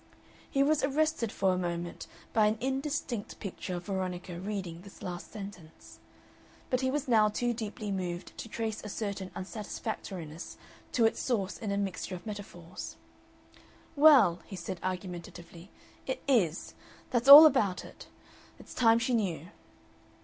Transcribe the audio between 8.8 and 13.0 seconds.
a certain unsatisfactoriness to its source in a mixture of metaphors.